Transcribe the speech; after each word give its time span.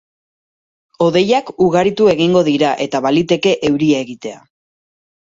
Hodeiak 1.07 1.49
ugaritu 1.65 2.07
egingo 2.13 2.41
dira, 2.47 2.71
eta 2.85 3.01
baliteke 3.07 3.53
euria 3.69 3.99
egitea. 4.07 4.41